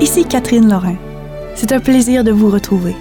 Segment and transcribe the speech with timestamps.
[0.00, 0.96] Ici Catherine Lorrain.
[1.54, 2.94] C'est un plaisir de vous retrouver.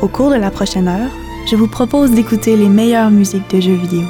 [0.00, 1.10] Au cours de la prochaine heure,
[1.50, 4.06] je vous propose d'écouter les meilleures musiques de jeux vidéo.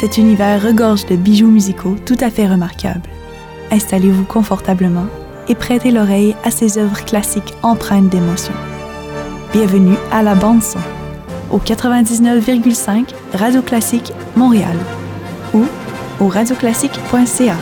[0.00, 3.08] Cet univers regorge de bijoux musicaux tout à fait remarquables.
[3.72, 5.06] Installez-vous confortablement
[5.48, 8.54] et prêtez l'oreille à ces œuvres classiques empreintes d'émotion.
[9.52, 10.78] Bienvenue à la bande son
[11.50, 14.76] au 99,5 Radio Classique Montréal
[15.52, 15.64] ou
[16.20, 17.56] au radioclassique.ca.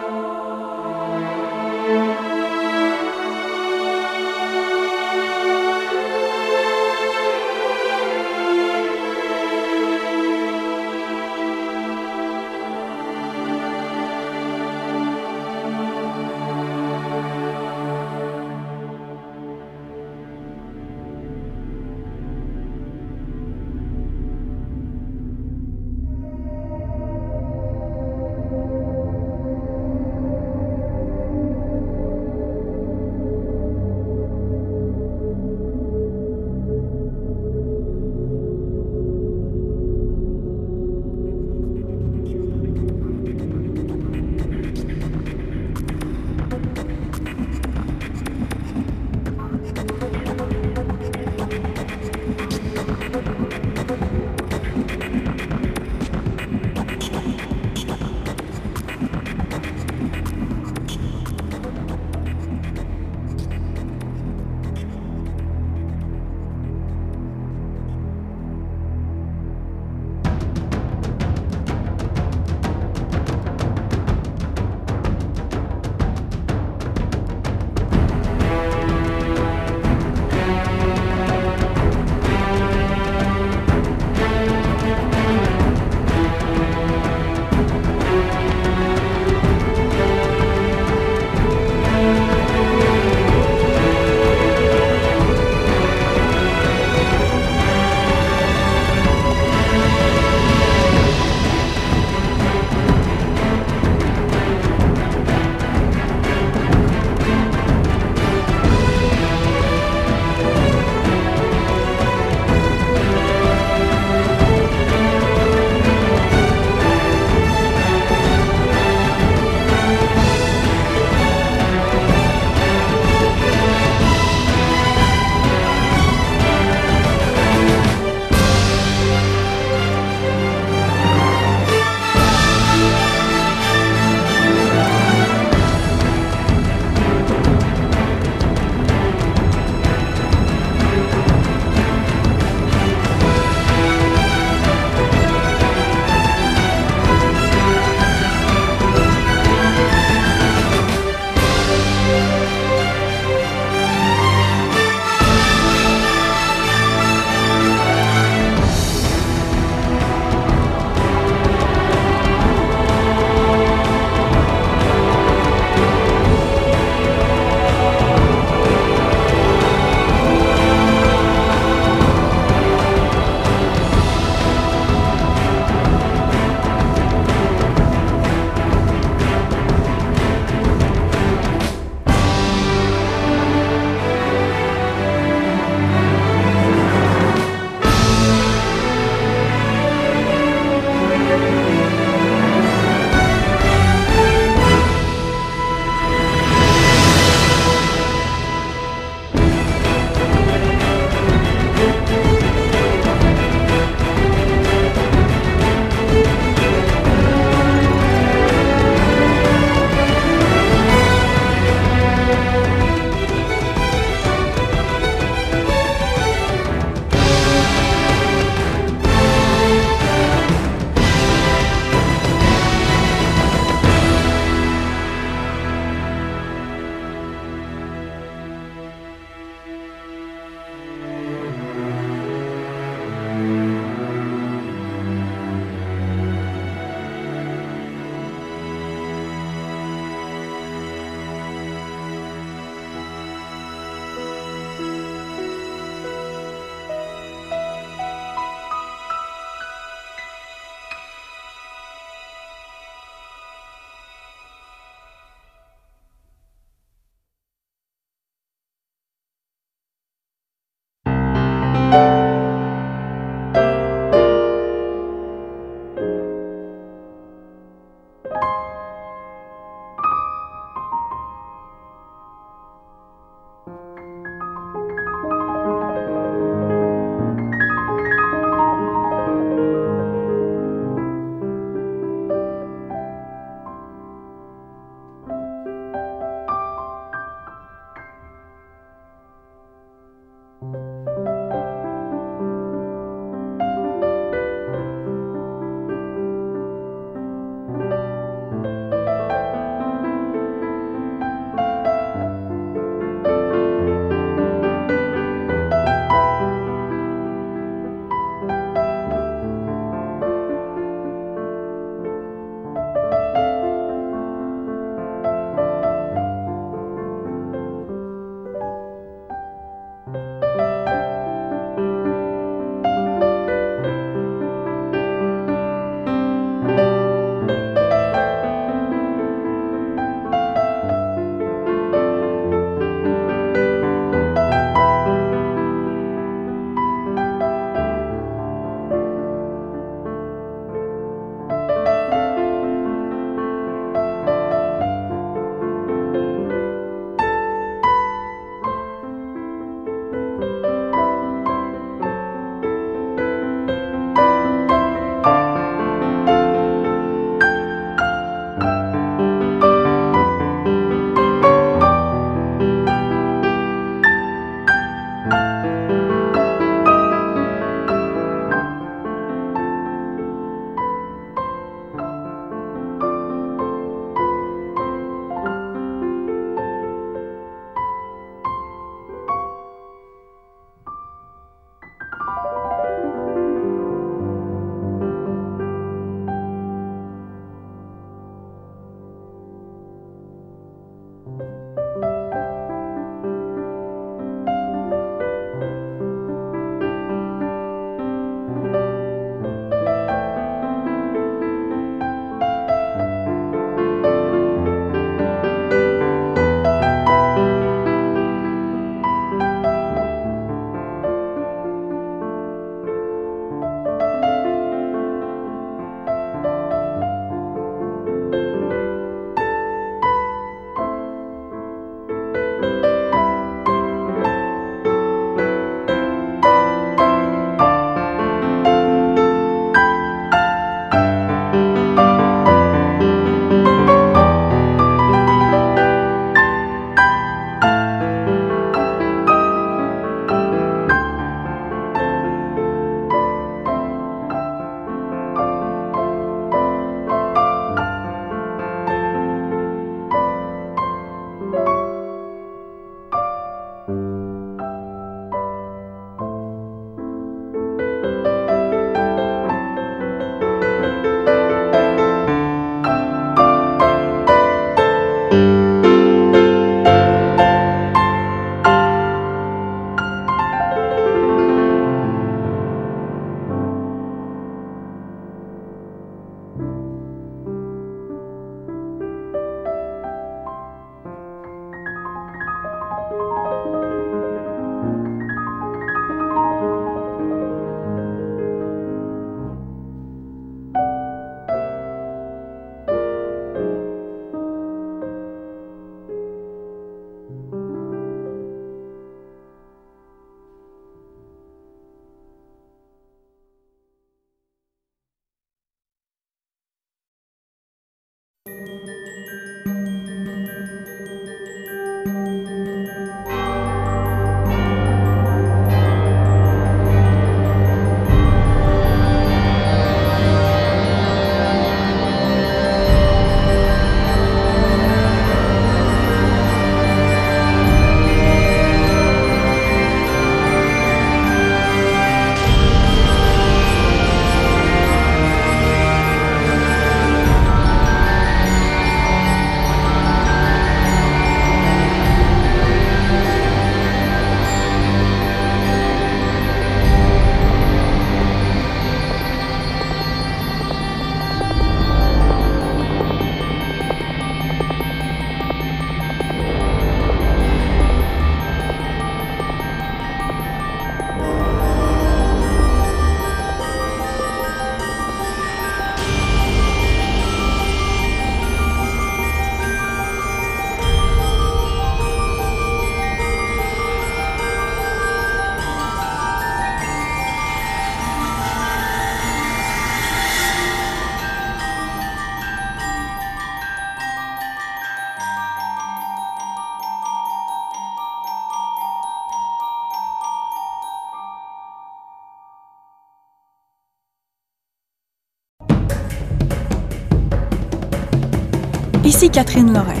[599.34, 600.00] Catherine Lorrain.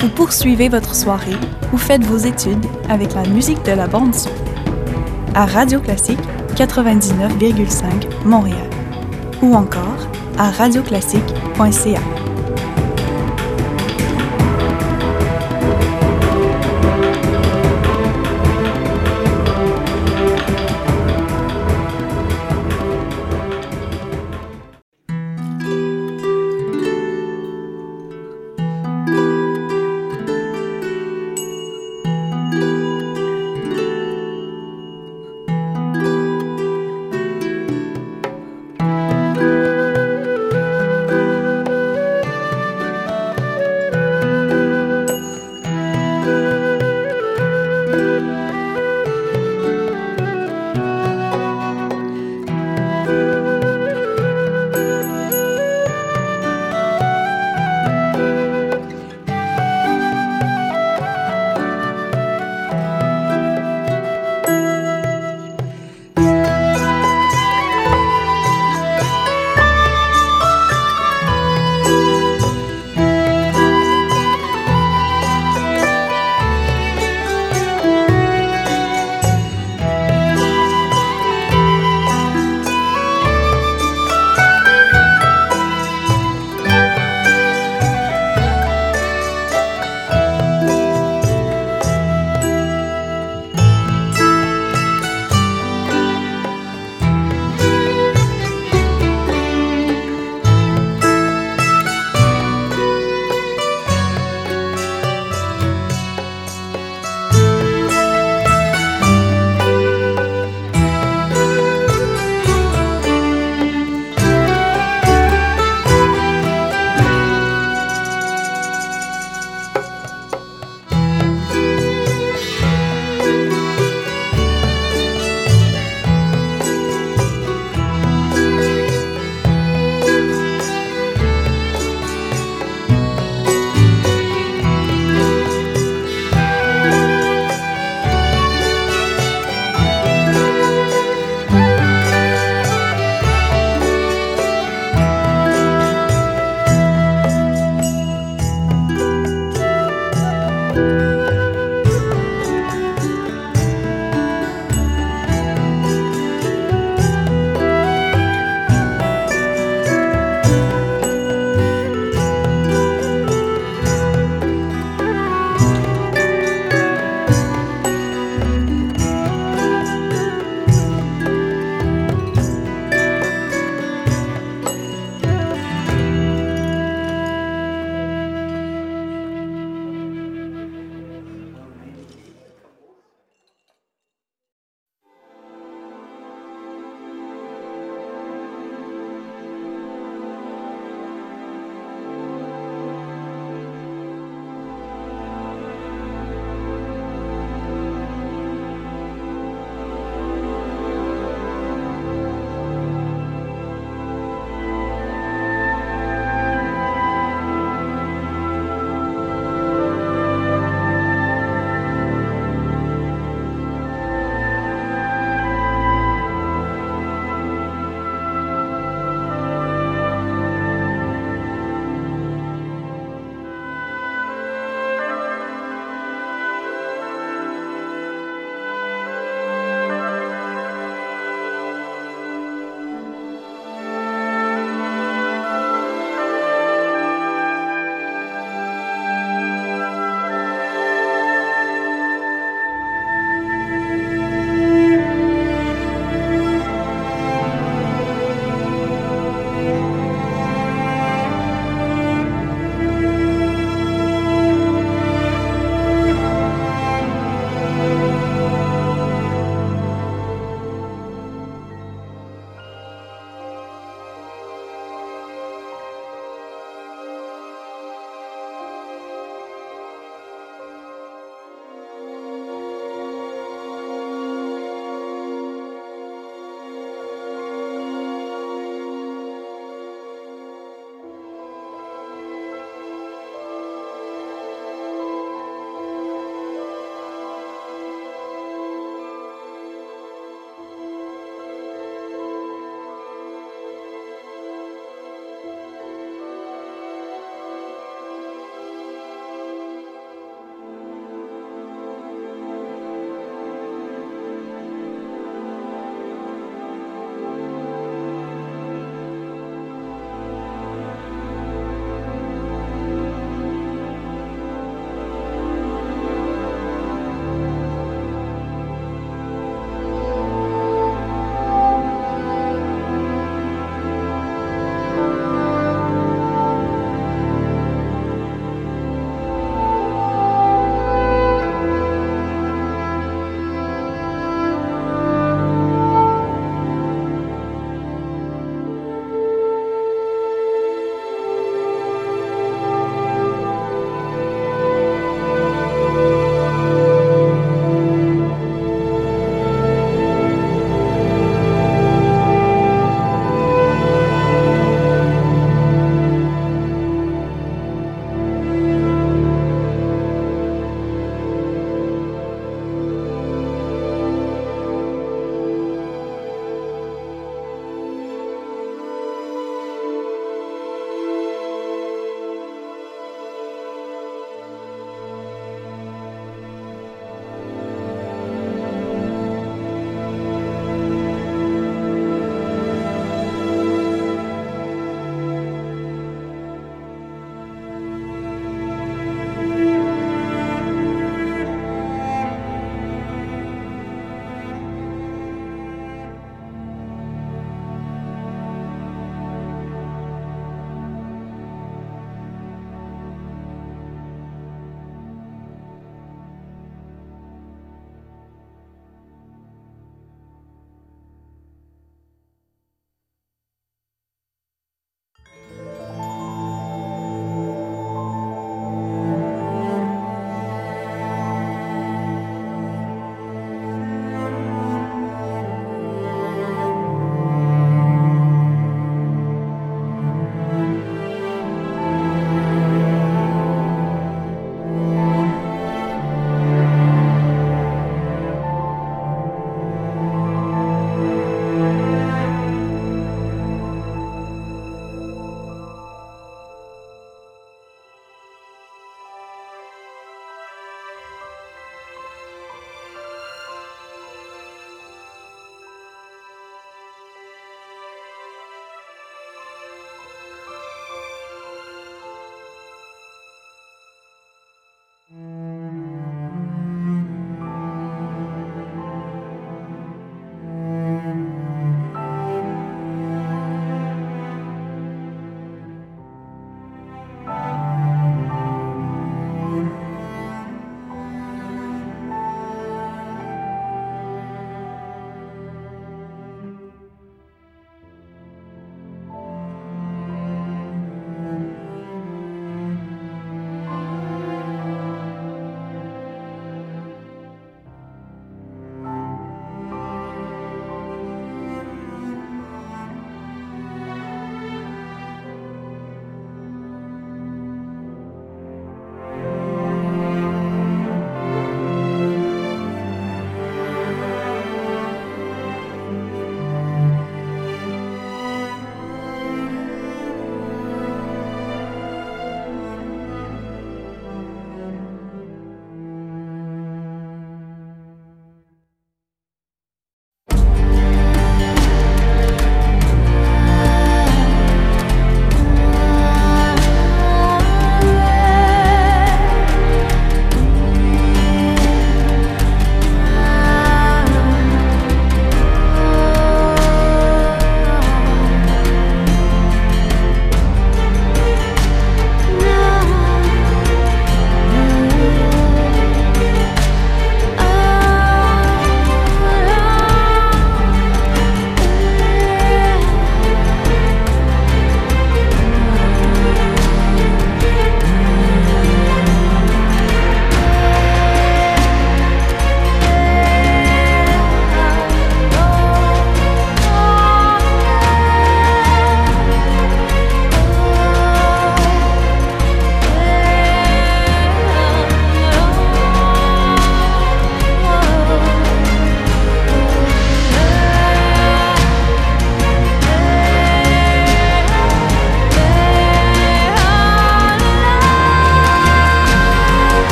[0.00, 1.36] Vous poursuivez votre soirée
[1.72, 4.30] ou faites vos études avec la musique de la bande son.
[5.32, 6.18] À Radio Classique
[6.56, 8.68] 99,5 Montréal.
[9.42, 12.27] Ou encore à radioclassique.ca.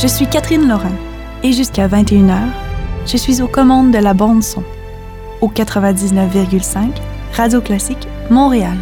[0.00, 0.94] Je suis Catherine Laurin
[1.42, 2.38] et jusqu'à 21h,
[3.04, 4.62] je suis aux commandes de la bande son
[5.40, 6.90] au 99,5
[7.32, 8.76] Radio Classique Montréal.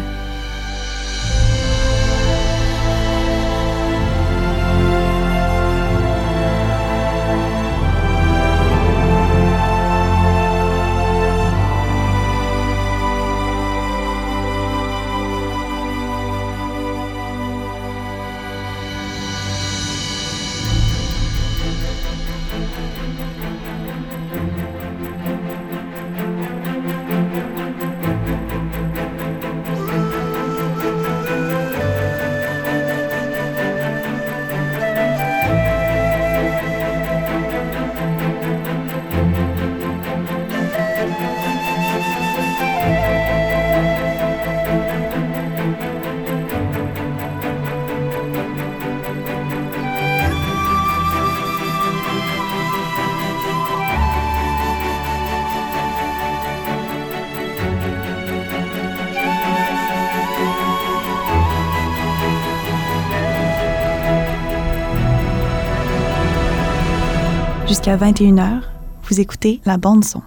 [67.87, 68.63] Jusqu'à 21h,
[69.03, 70.21] vous écoutez la bande son.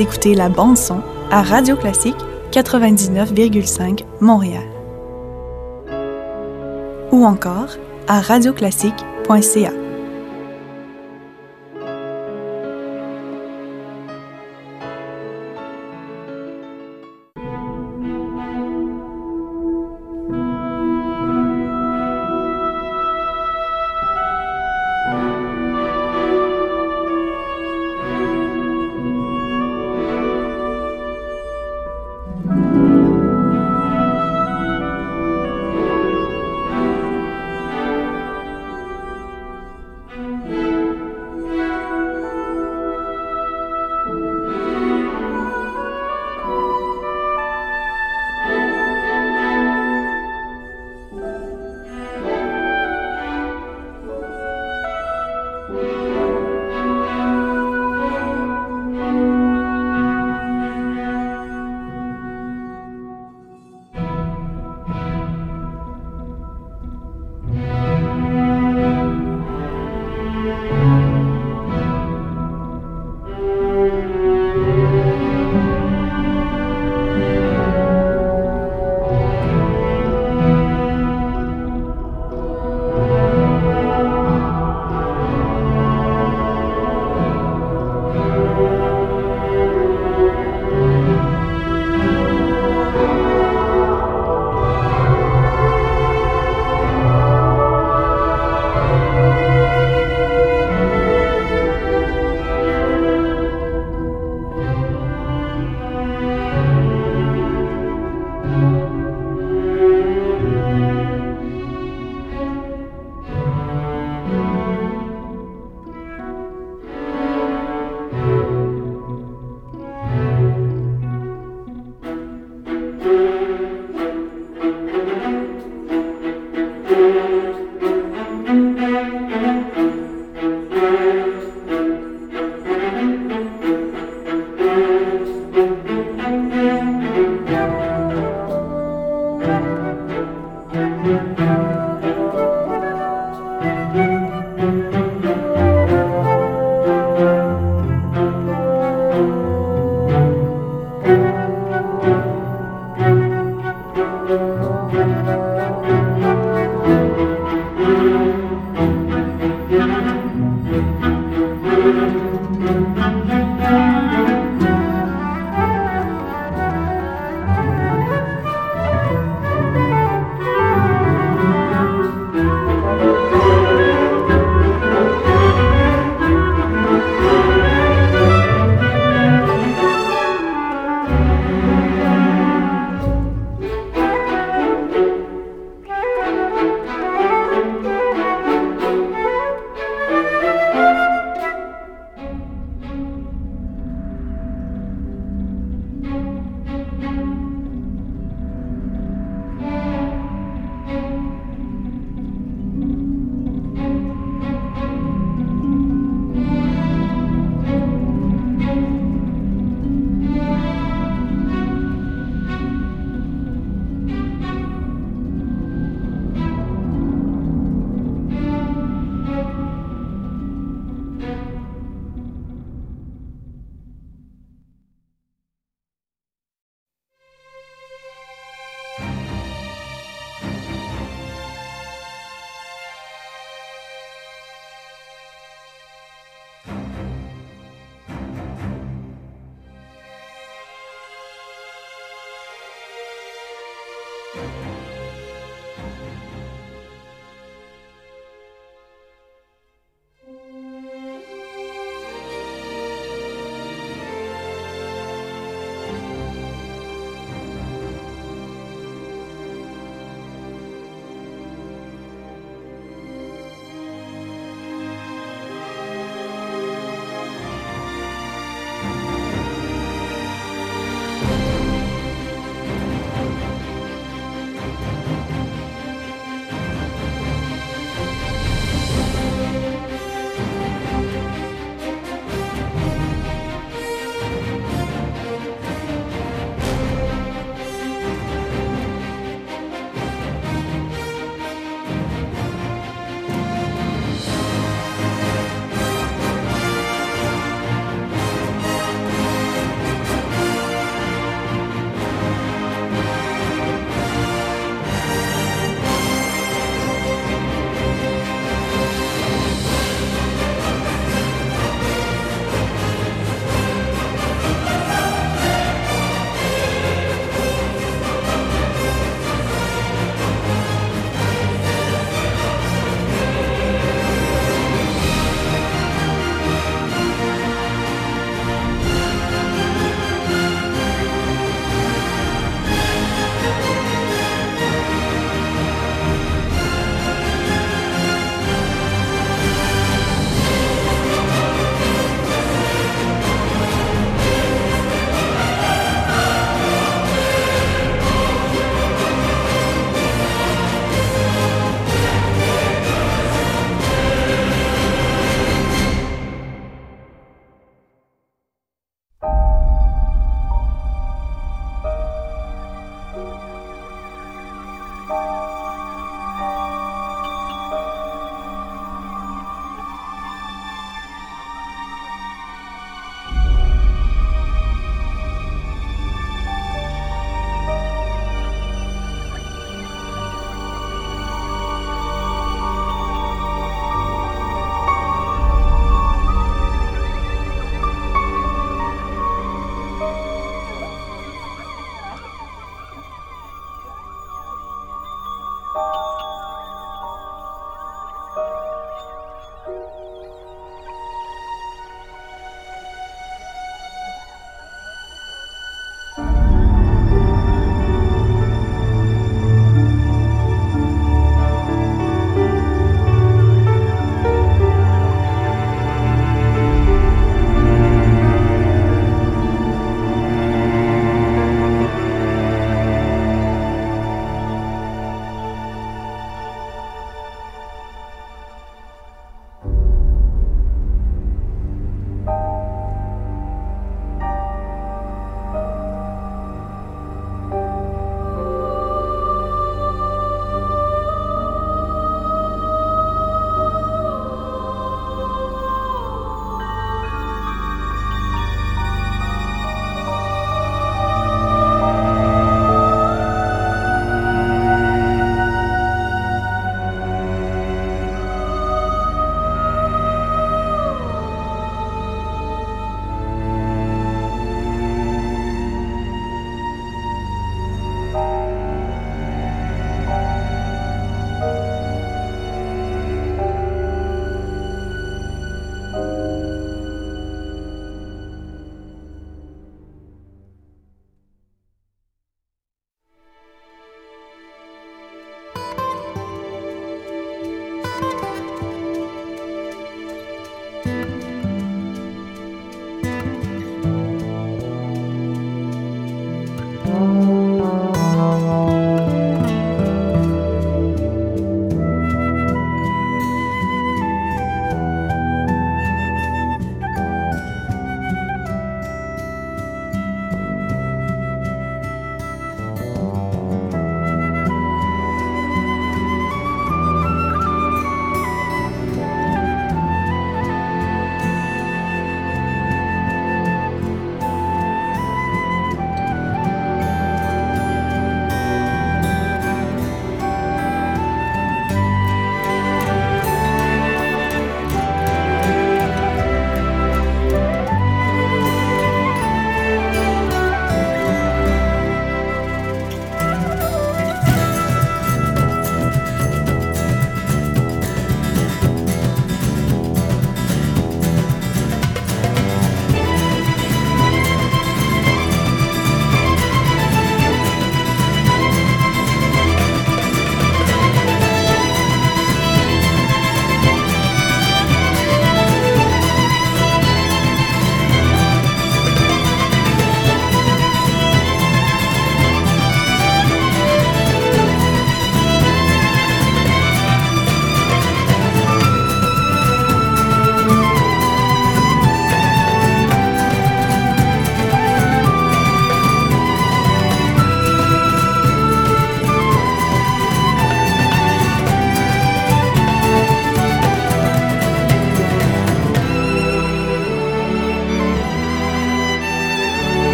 [0.00, 2.16] Écoutez la bande son à Radio Classique
[2.52, 4.64] 99,5 Montréal.
[7.12, 7.76] Ou encore
[8.08, 9.89] à radioclassique.ca.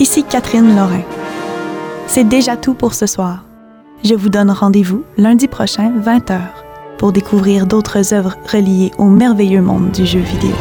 [0.00, 1.02] Ici Catherine Lorrain.
[2.06, 3.44] C'est déjà tout pour ce soir.
[4.04, 6.38] Je vous donne rendez-vous lundi prochain, 20h,
[6.98, 10.54] pour découvrir d'autres œuvres reliées au merveilleux monde du jeu vidéo.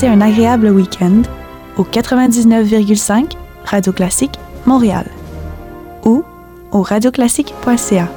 [0.00, 1.22] Un agréable week-end
[1.76, 4.36] au 99,5 Radio Classique
[4.66, 5.04] Montréal
[6.04, 6.24] ou
[6.72, 8.08] au radioclassique.ca.